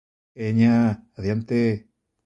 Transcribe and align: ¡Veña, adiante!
¡Veña, 0.39 0.75
adiante! 1.19 1.59